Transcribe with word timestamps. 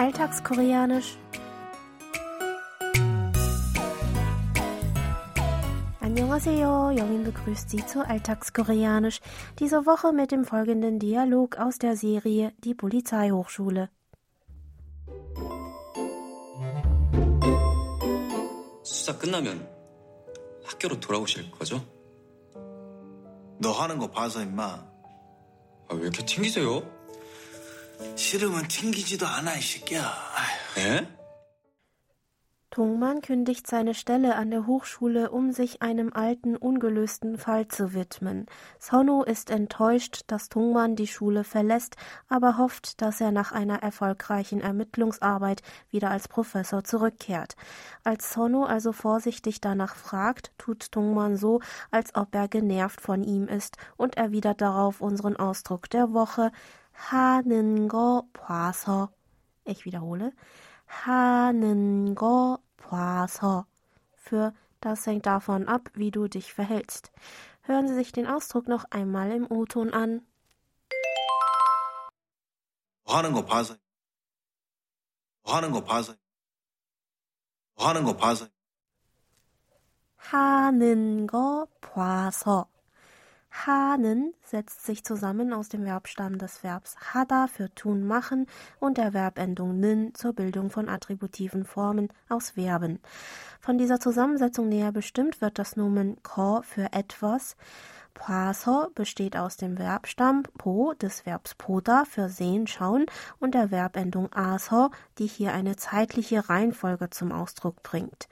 Alltagskoreanisch. 0.00 1.16
Annyeonghaseyo, 6.00 6.90
Jongin 6.90 7.24
begrüßt 7.24 7.68
Sie 7.70 7.84
zu 7.84 8.06
Alltagskoreanisch. 8.06 9.20
Diese 9.58 9.86
Woche 9.86 10.12
mit 10.12 10.30
dem 10.30 10.44
folgenden 10.44 10.98
Dialog 10.98 11.58
aus 11.58 11.78
der 11.78 11.96
Serie 11.96 12.52
Die 12.64 12.74
Polizeihochschule. 12.74 13.88
수사 18.82 19.18
끝나면 19.18 19.68
학교로 20.64 21.00
돌아오실 21.00 21.50
거죠? 21.50 21.84
너 23.58 23.72
하는 23.72 23.98
거 23.98 24.10
봐서 24.10 24.42
임마. 24.42 24.62
아, 25.88 25.94
왜 25.94 26.02
이렇게 26.02 26.24
튕기세요? 26.24 26.82
싫으면 28.16 28.68
튕기지도 28.68 29.26
않아 29.26 29.56
이 29.56 29.60
새끼야. 29.60 30.02
아휴. 30.02 30.80
예? 30.82 31.16
Tungmann 32.76 33.22
kündigt 33.22 33.66
seine 33.66 33.94
Stelle 33.94 34.36
an 34.36 34.50
der 34.50 34.66
Hochschule, 34.66 35.30
um 35.30 35.50
sich 35.50 35.80
einem 35.80 36.12
alten, 36.12 36.56
ungelösten 36.56 37.38
Fall 37.38 37.68
zu 37.68 37.94
widmen. 37.94 38.44
Sono 38.78 39.22
ist 39.22 39.48
enttäuscht, 39.48 40.24
dass 40.26 40.50
Tungmann 40.50 40.94
die 40.94 41.06
Schule 41.06 41.42
verlässt, 41.42 41.96
aber 42.28 42.58
hofft, 42.58 43.00
dass 43.00 43.22
er 43.22 43.32
nach 43.32 43.50
einer 43.52 43.82
erfolgreichen 43.82 44.60
Ermittlungsarbeit 44.60 45.62
wieder 45.90 46.10
als 46.10 46.28
Professor 46.28 46.84
zurückkehrt. 46.84 47.56
Als 48.04 48.30
Sono 48.30 48.64
also 48.64 48.92
vorsichtig 48.92 49.62
danach 49.62 49.96
fragt, 49.96 50.52
tut 50.58 50.92
Tungmann 50.92 51.38
so, 51.38 51.60
als 51.90 52.14
ob 52.14 52.34
er 52.34 52.46
genervt 52.46 53.00
von 53.00 53.24
ihm 53.24 53.48
ist 53.48 53.78
und 53.96 54.18
erwidert 54.18 54.60
darauf 54.60 55.00
unseren 55.00 55.36
Ausdruck 55.36 55.88
der 55.88 56.12
Woche 56.12 56.52
하는 57.00 57.88
거 57.88 58.26
봐서. 58.32 59.10
Ich 59.66 59.84
wiederhole. 59.84 60.32
하는 60.86 62.14
거 62.14 62.58
봐서. 62.76 63.66
Für 64.12 64.52
das 64.80 65.06
hängt 65.06 65.26
davon 65.26 65.68
ab, 65.68 65.90
wie 65.94 66.10
du 66.10 66.28
dich 66.28 66.52
verhältst. 66.52 67.10
Hören 67.62 67.88
Sie 67.88 67.94
sich 67.94 68.12
den 68.12 68.26
Ausdruck 68.26 68.68
noch 68.68 68.84
einmal 68.90 69.32
im 69.32 69.46
O-Ton 69.50 69.92
an. 69.92 70.26
너 73.04 73.16
하는 73.16 73.32
거 73.32 73.44
봐서. 73.44 73.76
너 75.44 75.54
하는 75.54 75.72
거 75.72 75.84
봐서. 75.84 76.14
너 77.76 77.86
하는 77.86 78.04
거 78.04 78.16
봐서. 78.16 78.48
하는 80.16 81.26
거 81.26 81.66
봐서. 81.80 82.68
하는 83.51 84.33
setzt 84.43 84.85
sich 84.85 85.03
zusammen 85.03 85.53
aus 85.53 85.69
dem 85.69 85.83
Verbstamm 85.83 86.37
des 86.37 86.63
Verbs 86.63 86.95
hada 87.13 87.47
für 87.47 87.73
tun 87.75 88.07
machen 88.07 88.47
und 88.79 88.97
der 88.97 89.11
Verbendung 89.11 89.79
nin 89.79 90.15
zur 90.15 90.33
Bildung 90.33 90.69
von 90.69 90.89
attributiven 90.89 91.65
Formen 91.65 92.07
aus 92.29 92.51
Verben. 92.51 92.99
Von 93.59 93.77
dieser 93.77 93.99
Zusammensetzung 93.99 94.69
näher 94.69 94.91
bestimmt 94.91 95.41
wird 95.41 95.59
das 95.59 95.75
Nomen 95.75 96.21
ko 96.23 96.61
für 96.63 96.93
etwas. 96.93 97.55
Paso 98.14 98.88
besteht 98.94 99.36
aus 99.36 99.56
dem 99.56 99.76
Verbstamm 99.76 100.44
po 100.56 100.94
des 100.94 101.26
Verbs 101.26 101.54
poda 101.54 102.04
für 102.04 102.28
sehen, 102.28 102.66
schauen 102.66 103.06
und 103.38 103.54
der 103.54 103.68
Verbendung 103.68 104.32
aso, 104.32 104.90
die 105.18 105.26
hier 105.26 105.52
eine 105.52 105.76
zeitliche 105.76 106.48
Reihenfolge 106.48 107.10
zum 107.10 107.30
Ausdruck 107.30 107.82
bringt. 107.82 108.28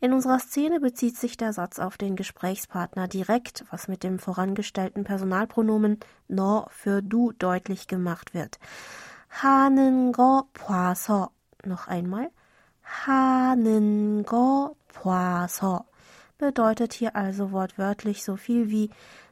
In 0.00 0.12
unserer 0.12 0.40
Szene 0.40 0.80
bezieht 0.80 1.16
sich 1.16 1.36
der 1.36 1.52
Satz 1.52 1.78
auf 1.78 1.96
den 1.96 2.16
Gesprächspartner 2.16 3.06
direkt, 3.06 3.64
was 3.70 3.86
mit 3.86 4.02
dem 4.02 4.18
vorangestellten 4.18 5.04
Personalpronomen 5.04 6.00
no 6.28 6.66
für 6.70 7.02
du 7.02 7.32
deutlich 7.32 7.86
gemacht 7.86 8.34
wird. 8.34 8.58
하는 9.30 10.12
거 10.12 10.48
봐서. 10.52 11.30
Noch 11.64 11.88
einmal. 11.88 12.30
하는 12.82 14.24
거 14.24 14.74
봐서 14.92 15.84
bedeutet 16.38 16.92
hier 16.94 17.16
also 17.16 17.52
wortwörtlich 17.52 18.24
so 18.24 18.36
viel 18.36 18.70
wie 18.70 18.90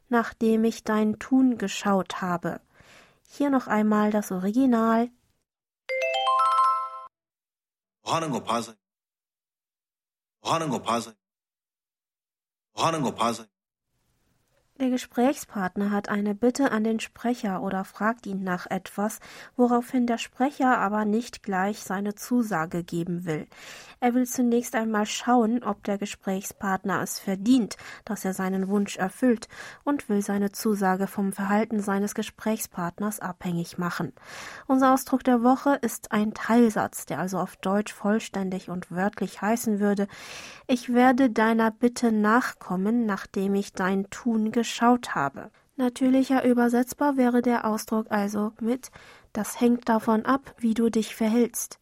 nachdem 0.08 0.64
ich 0.64 0.84
dein 0.84 1.19
Tun 1.19 1.58
geschaut 1.58 2.20
habe. 2.20 2.60
Hier 3.28 3.50
noch 3.50 3.66
einmal 3.66 4.10
das 4.10 4.32
Original. 4.32 5.10
너 8.04 8.14
하는 8.14 8.30
거 8.30 8.42
봐서. 8.42 8.74
너 10.42 10.52
하는 10.52 10.70
거 10.70 10.80
봐서. 10.80 11.12
너 12.74 12.84
하는 12.86 13.02
거 13.02 13.14
봐서. 13.14 13.44
der 14.79 14.89
Gesprächspartner 14.89 15.91
hat 15.91 16.09
eine 16.09 16.34
Bitte 16.34 16.72
an 16.72 16.84
den 16.84 17.00
Sprecher 17.00 17.61
oder 17.61 17.85
fragt 17.85 18.25
ihn 18.25 18.44
nach 18.44 18.66
etwas, 18.72 19.19
woraufhin 19.56 20.07
der 20.07 20.17
Sprecher 20.17 20.79
aber 20.79 21.06
nicht 21.06 21.44
gleich 21.44 21.84
seine 21.84 22.16
Zusage 22.16 22.83
geben 22.83 23.23
will. 23.23 23.45
Er 24.00 24.16
will 24.16 24.25
zunächst 24.25 24.73
einmal 24.73 25.06
schauen, 25.06 25.63
ob 25.63 25.83
der 25.83 26.00
Gesprächspartner 26.00 27.03
es 27.03 27.19
verdient, 27.19 27.78
dass 28.03 28.25
er 28.25 28.33
seinen 28.33 28.67
Wunsch 28.67 28.97
erfüllt 28.97 29.47
und 29.83 30.09
will 30.09 30.23
seine 30.23 30.51
Zusage 30.51 31.06
vom 31.06 31.33
Verhalten 31.33 31.79
seines 31.79 32.16
Gesprächspartners 32.16 33.19
abhängig 33.19 33.78
machen. 33.78 34.12
Unser 34.66 34.95
Ausdruck 34.95 35.23
der 35.23 35.44
Woche 35.44 35.75
ist 35.81 36.12
ein 36.12 36.33
Teilsatz, 36.33 37.06
der 37.06 37.19
also 37.19 37.38
auf 37.38 37.57
Deutsch 37.57 37.94
vollständig 37.94 38.69
und 38.69 38.91
wörtlich 38.91 39.39
heißen 39.39 39.79
würde, 39.79 40.07
ich 40.67 40.91
werde 40.91 41.29
deiner 41.29 41.69
Bitte 41.69 42.12
nachkommen, 42.12 43.06
nachdem 43.06 43.53
ich 43.53 43.73
dein 43.73 44.09
Tun 44.09 44.51
geschaut 44.62 45.14
habe. 45.14 45.50
Natürlicher 45.76 46.44
übersetzbar 46.44 47.16
wäre 47.16 47.42
der 47.42 47.64
Ausdruck 47.64 48.10
also 48.10 48.52
mit 48.60 48.91
Das 49.32 49.60
hängt 49.60 49.88
davon 49.88 50.24
ab, 50.24 50.54
wie 50.58 50.74
du 50.74 50.91
dich 50.91 51.14
verhältst. 51.14 51.78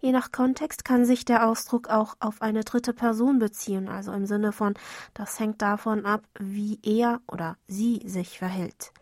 Je 0.00 0.12
nach 0.12 0.32
Kontext 0.32 0.84
kann 0.84 1.04
sich 1.04 1.26
der 1.26 1.46
Ausdruck 1.46 1.88
auch 1.88 2.14
auf 2.20 2.40
eine 2.40 2.64
dritte 2.64 2.94
Person 2.94 3.38
beziehen, 3.38 3.88
also 3.88 4.12
im 4.12 4.24
Sinne 4.24 4.52
von 4.52 4.74
Das 5.12 5.38
hängt 5.38 5.60
davon 5.60 6.06
ab, 6.06 6.22
wie 6.38 6.78
er 6.82 7.20
oder 7.26 7.56
sie 7.66 8.00
sich 8.06 8.38
verhält. 8.38 8.92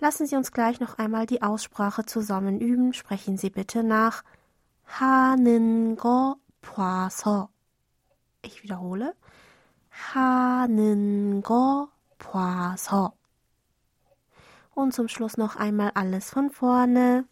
Lassen 0.00 0.26
Sie 0.26 0.34
uns 0.34 0.50
gleich 0.50 0.80
noch 0.80 0.98
einmal 0.98 1.26
die 1.26 1.42
Aussprache 1.42 2.06
zusammen 2.06 2.58
üben. 2.58 2.94
Sprechen 2.94 3.36
Sie 3.36 3.50
bitte 3.50 3.84
nach. 3.84 4.24
하는 4.98 5.96
거 5.96 6.36
봐서. 6.62 7.48
Ich 8.42 8.62
wiederhole. 8.64 9.14
하는 9.90 11.42
거 11.42 11.88
봐서. 12.35 13.13
Und 14.73 14.93
zum 14.93 15.07
Schluss 15.07 15.37
noch 15.37 15.55
einmal 15.55 15.91
alles 15.95 16.29
von 16.29 16.49
vorne. 16.49 17.23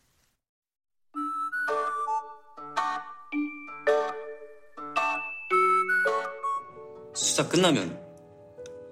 수사 7.14 7.48
끝나면 7.48 8.00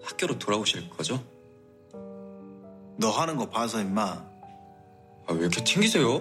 학교로 0.03 0.37
돌아오실 0.37 0.89
거죠? 0.89 1.23
너 2.97 3.09
하는 3.09 3.37
거 3.37 3.49
봐서 3.49 3.79
임마. 3.79 4.03
아, 4.03 5.33
왜 5.33 5.39
이렇게 5.39 5.63
튕기세요? 5.63 6.19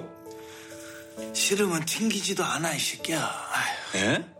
싫으면 1.34 1.84
튕기지도 1.84 2.44
않아 2.44 2.74
이 2.74 2.78
새끼야. 2.78 3.20
아 3.20 4.39